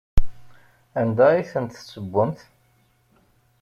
[1.01, 2.39] Anda ay ten-tessewwemt?